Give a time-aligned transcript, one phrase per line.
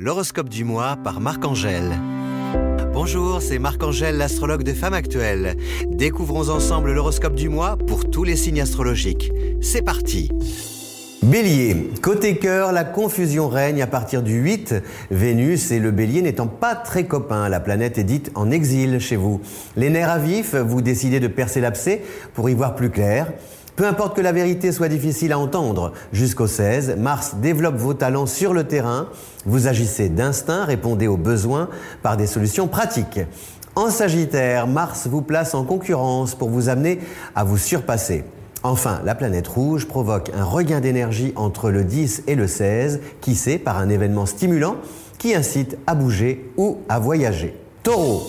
[0.00, 1.98] L'horoscope du mois par Marc-Angèle.
[2.92, 5.56] Bonjour, c'est Marc-Angèle, l'astrologue de Femmes Actuelles.
[5.88, 9.32] Découvrons ensemble l'horoscope du mois pour tous les signes astrologiques.
[9.60, 10.30] C'est parti
[11.20, 14.76] Bélier, côté cœur, la confusion règne à partir du 8.
[15.10, 19.16] Vénus et le bélier n'étant pas très copains, la planète est dite en exil chez
[19.16, 19.40] vous.
[19.76, 22.04] Les nerfs à vif, vous décidez de percer l'abcès
[22.34, 23.32] pour y voir plus clair.
[23.78, 28.26] Peu importe que la vérité soit difficile à entendre, jusqu'au 16, Mars développe vos talents
[28.26, 29.06] sur le terrain,
[29.46, 31.68] vous agissez d'instinct, répondez aux besoins
[32.02, 33.20] par des solutions pratiques.
[33.76, 36.98] En Sagittaire, Mars vous place en concurrence pour vous amener
[37.36, 38.24] à vous surpasser.
[38.64, 43.36] Enfin, la planète rouge provoque un regain d'énergie entre le 10 et le 16, qui
[43.36, 44.74] sait, par un événement stimulant
[45.18, 47.54] qui incite à bouger ou à voyager.
[47.84, 48.24] Taureau,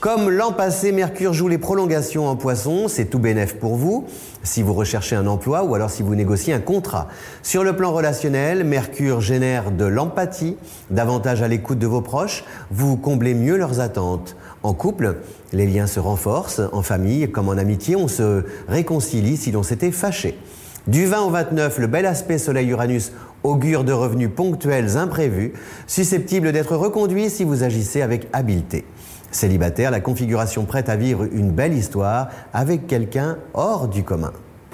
[0.00, 4.06] comme l'an passé, Mercure joue les prolongations en poisson, c'est tout bénef pour vous,
[4.42, 7.08] si vous recherchez un emploi ou alors si vous négociez un contrat.
[7.42, 10.56] Sur le plan relationnel, Mercure génère de l'empathie,
[10.88, 14.36] davantage à l'écoute de vos proches, vous comblez mieux leurs attentes.
[14.62, 15.16] En couple,
[15.52, 19.92] les liens se renforcent, en famille comme en amitié, on se réconcilie si l'on s'était
[19.92, 20.38] fâché.
[20.86, 23.12] Du 20 au 29, le bel aspect Soleil-Uranus
[23.42, 25.52] augure de revenus ponctuels imprévus,
[25.86, 28.86] susceptibles d'être reconduits si vous agissez avec habileté.
[29.30, 34.32] Célibataire, la configuration prête à vivre une belle histoire avec quelqu'un hors du commun.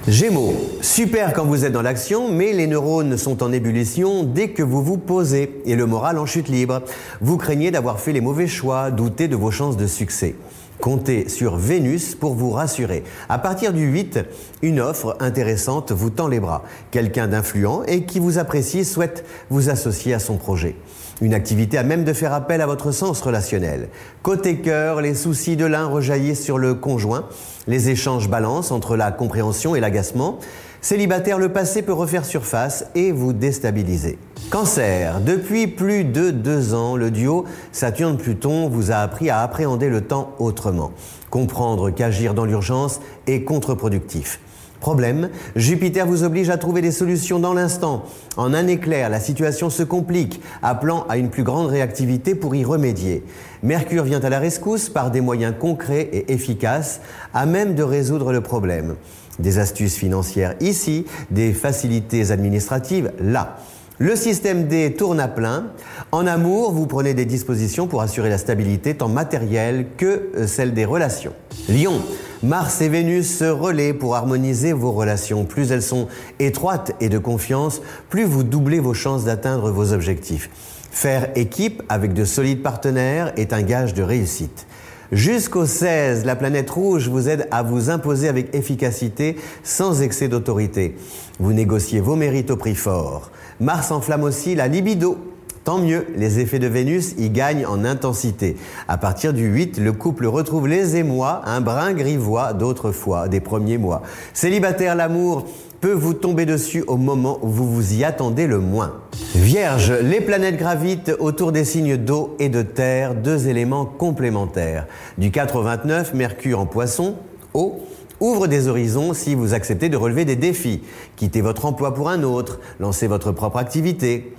[0.08, 4.62] Gémeaux, super quand vous êtes dans l'action, mais les neurones sont en ébullition dès que
[4.62, 6.82] vous vous posez et le moral en chute libre.
[7.20, 10.36] Vous craignez d'avoir fait les mauvais choix, doutez de vos chances de succès.
[10.80, 13.02] Comptez sur Vénus pour vous rassurer.
[13.28, 14.20] À partir du 8,
[14.62, 16.62] une offre intéressante vous tend les bras.
[16.90, 20.76] Quelqu'un d'influent et qui vous apprécie souhaite vous associer à son projet.
[21.22, 23.88] Une activité à même de faire appel à votre sens relationnel.
[24.22, 27.24] Côté cœur, les soucis de l'un rejaillissent sur le conjoint.
[27.66, 30.38] Les échanges balancent entre la compréhension et l'agacement.
[30.86, 34.20] Célibataire, le passé peut refaire surface et vous déstabiliser.
[34.50, 40.02] Cancer, depuis plus de deux ans, le duo Saturne-Pluton vous a appris à appréhender le
[40.02, 40.92] temps autrement.
[41.28, 44.38] Comprendre qu'agir dans l'urgence est contre-productif.
[44.78, 48.04] Problème, Jupiter vous oblige à trouver des solutions dans l'instant.
[48.36, 52.64] En un éclair, la situation se complique, appelant à une plus grande réactivité pour y
[52.64, 53.24] remédier.
[53.64, 57.00] Mercure vient à la rescousse par des moyens concrets et efficaces
[57.34, 58.94] à même de résoudre le problème.
[59.38, 63.58] Des astuces financières ici, des facilités administratives là.
[63.98, 65.68] Le système D tourne à plein.
[66.12, 70.74] En amour, vous prenez des dispositions pour assurer la stabilité tant matérielle que euh, celle
[70.74, 71.32] des relations.
[71.70, 72.02] Lion,
[72.42, 75.46] Mars et Vénus se relaient pour harmoniser vos relations.
[75.46, 76.08] Plus elles sont
[76.38, 77.80] étroites et de confiance,
[78.10, 80.50] plus vous doublez vos chances d'atteindre vos objectifs.
[80.90, 84.66] Faire équipe avec de solides partenaires est un gage de réussite.
[85.12, 90.96] Jusqu'au 16, la planète rouge vous aide à vous imposer avec efficacité sans excès d'autorité.
[91.38, 93.30] Vous négociez vos mérites au prix fort.
[93.60, 95.35] Mars enflamme aussi la libido.
[95.66, 98.56] Tant mieux, les effets de Vénus y gagnent en intensité.
[98.86, 103.76] À partir du 8, le couple retrouve les émois, un brin grivois d'autrefois, des premiers
[103.76, 104.02] mois.
[104.32, 105.44] Célibataire, l'amour
[105.80, 108.92] peut vous tomber dessus au moment où vous vous y attendez le moins.
[109.34, 114.86] Vierge, les planètes gravitent autour des signes d'eau et de terre, deux éléments complémentaires.
[115.18, 117.16] Du 4 au 29, Mercure en poisson,
[117.54, 117.80] eau,
[118.20, 120.82] ouvre des horizons si vous acceptez de relever des défis.
[121.16, 124.32] Quittez votre emploi pour un autre, lancez votre propre activité.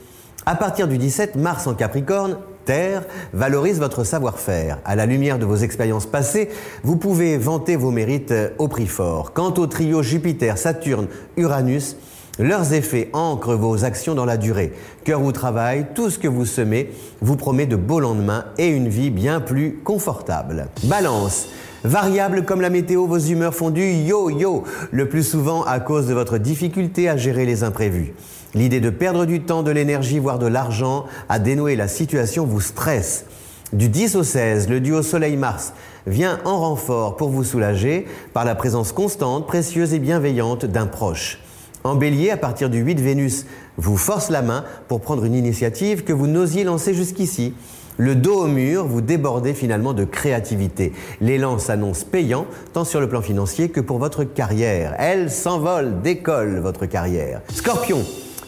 [0.50, 3.03] À partir du 17, Mars en Capricorne, Terre,
[3.34, 4.80] valorise votre savoir-faire.
[4.85, 6.47] À la lumière de vos expériences passées,
[6.84, 9.34] vous pouvez vanter vos mérites au prix fort.
[9.34, 11.97] Quant au trio Jupiter, Saturne, Uranus,
[12.40, 14.72] leurs effets ancrent vos actions dans la durée.
[15.03, 18.88] Cœur ou travail, tout ce que vous semez vous promet de beaux lendemains et une
[18.88, 20.69] vie bien plus confortable.
[20.86, 21.47] Balance.
[21.84, 26.13] Variable comme la météo, vos humeurs font du yo-yo, le plus souvent à cause de
[26.13, 28.13] votre difficulté à gérer les imprévus.
[28.53, 32.62] L'idée de perdre du temps, de l'énergie, voire de l'argent à dénouer la situation vous
[32.62, 33.25] stresse.
[33.74, 35.74] Du 10 au 16, le duo Soleil-Mars
[36.06, 41.40] vient en renfort pour vous soulager par la présence constante, précieuse et bienveillante d'un proche.
[41.84, 43.46] En bélier, à partir du 8, Vénus
[43.78, 47.53] vous force la main pour prendre une initiative que vous n'osiez lancer jusqu'ici.
[47.98, 50.94] Le dos au mur, vous débordez finalement de créativité.
[51.19, 54.95] L'élan s'annonce payant, tant sur le plan financier que pour votre carrière.
[55.00, 57.42] Elle s'envole, décolle votre carrière.
[57.51, 58.04] Scorpion,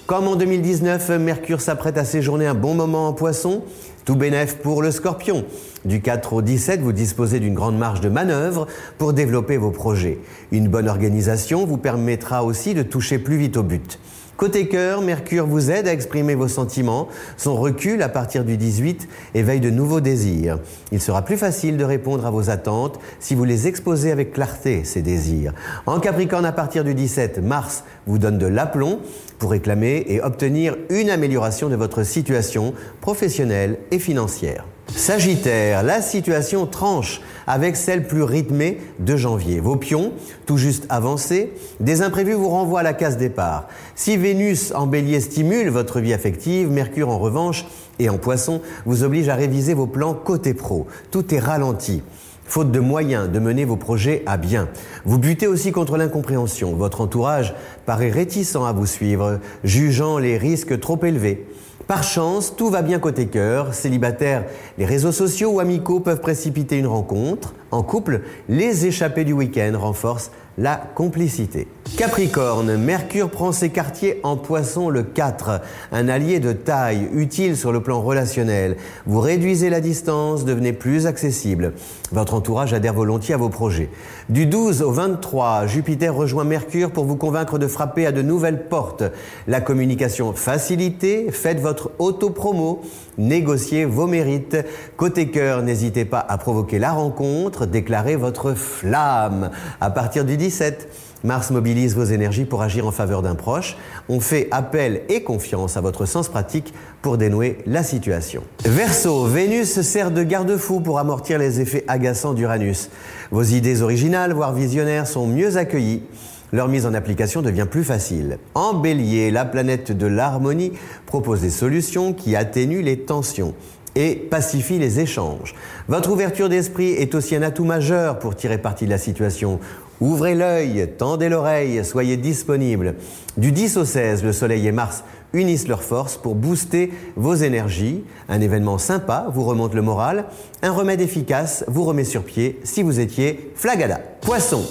[0.10, 3.62] comme en 2019, Mercure s'apprête à séjourner un bon moment en poisson,
[4.06, 5.46] tout bénef pour le scorpion.
[5.86, 8.66] Du 4 au 17, vous disposez d'une grande marge de manœuvre
[8.98, 10.18] pour développer vos projets.
[10.52, 14.00] Une bonne organisation vous permettra aussi de toucher plus vite au but.
[14.40, 17.10] Côté cœur, Mercure vous aide à exprimer vos sentiments.
[17.36, 20.60] Son recul à partir du 18 éveille de nouveaux désirs.
[20.94, 24.86] Il sera plus facile de répondre à vos attentes si vous les exposez avec clarté,
[24.86, 25.52] ces désirs.
[25.86, 29.02] En Capricorne, à partir du 17, Mars vous donne de l'aplomb
[29.40, 34.64] pour réclamer et obtenir une amélioration de votre situation professionnelle et financière.
[34.96, 39.60] Sagittaire, la situation tranche avec celle plus rythmée de janvier.
[39.60, 40.14] Vos pions,
[40.46, 43.68] tout juste avancés, des imprévus vous renvoient à la case départ.
[43.96, 47.66] Si Vénus en bélier stimule votre vie affective, Mercure en revanche
[47.98, 50.88] et en poisson vous oblige à réviser vos plans côté pro.
[51.12, 52.04] Tout est ralenti
[52.50, 54.70] faute de moyens de mener vos projets à bien.
[55.06, 56.74] Vous butez aussi contre l'incompréhension.
[56.74, 57.54] Votre entourage
[57.86, 61.48] paraît réticent à vous suivre, jugeant les risques trop élevés.
[61.90, 63.74] Par chance, tout va bien côté cœur.
[63.74, 64.46] Célibataire,
[64.78, 67.56] les réseaux sociaux ou amicaux peuvent précipiter une rencontre.
[67.72, 71.66] En couple, les échappées du week-end renforcent la complicité.
[71.98, 77.72] Capricorne, Mercure prend ses quartiers en poisson le 4, un allié de taille, utile sur
[77.72, 78.78] le plan relationnel.
[79.06, 81.74] Vous réduisez la distance, devenez plus accessible.
[82.12, 83.90] Votre entourage adhère volontiers à vos projets.
[84.30, 88.68] Du 12 au 23, Jupiter rejoint Mercure pour vous convaincre de frapper à de nouvelles
[88.68, 89.04] portes.
[89.48, 92.82] La communication facilitée, faites votre auto-promo,
[93.18, 94.58] négociez vos mérites.
[94.96, 99.52] Côté cœur, n'hésitez pas à provoquer la rencontre, déclarez votre flamme.
[99.82, 100.88] À partir du 17,
[101.24, 103.78] Mars mobilise vos énergies pour agir en faveur d'un proche.
[104.08, 108.44] On fait appel et confiance à votre sens pratique pour dénouer la situation.
[108.64, 112.90] Verseau, Vénus sert de garde-fou pour amortir les effets agaçants d'Uranus.
[113.32, 116.04] Vos idées originales, voire visionnaires, sont mieux accueillies.
[116.52, 118.40] Leur mise en application devient plus facile.
[118.56, 120.74] En la planète de l'harmonie
[121.06, 123.54] propose des solutions qui atténuent les tensions
[123.96, 125.54] et pacifient les échanges.
[125.88, 129.60] Votre ouverture d'esprit est aussi un atout majeur pour tirer parti de la situation.
[130.02, 132.96] Ouvrez l'œil, tendez l'oreille, soyez disponible.
[133.38, 135.04] Du 10 au 16, le Soleil et Mars
[135.34, 138.04] unissent leurs forces pour booster vos énergies.
[138.30, 140.26] Un événement sympa vous remonte le moral.
[140.62, 144.00] Un remède efficace vous remet sur pied si vous étiez flagada.
[144.22, 144.64] Poisson.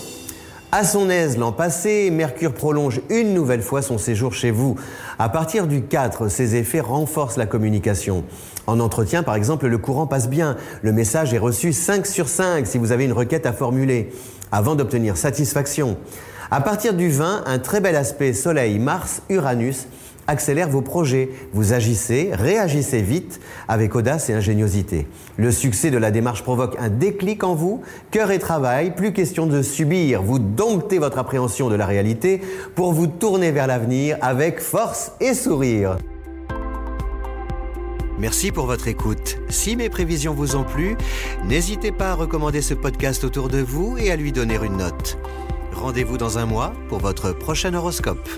[0.71, 4.77] À son aise l'an passé, Mercure prolonge une nouvelle fois son séjour chez vous.
[5.19, 8.23] À partir du 4, ses effets renforcent la communication.
[8.67, 10.59] En entretien, par exemple, le courant passe bien.
[10.83, 14.11] Le message est reçu 5 sur 5 si vous avez une requête à formuler
[14.53, 15.97] avant d'obtenir satisfaction.
[16.51, 19.87] À partir du 20, un très bel aspect Soleil-Mars-Uranus
[20.29, 21.31] accélère vos projets.
[21.53, 25.09] Vous agissez, réagissez vite avec audace et ingéniosité.
[25.37, 27.83] Le succès de la démarche provoque un déclic en vous,
[28.13, 30.23] cœur et travail, plus question de subir.
[30.23, 32.41] Vous domptez votre appréhension de la réalité
[32.77, 35.97] pour vous tourner vers l'avenir avec force et sourire.
[38.19, 39.39] Merci pour votre écoute.
[39.49, 40.97] Si mes prévisions vous ont plu,
[41.45, 45.19] n'hésitez pas à recommander ce podcast autour de vous et à lui donner une note.
[45.73, 48.29] Rendez-vous dans un mois pour votre prochain horoscope.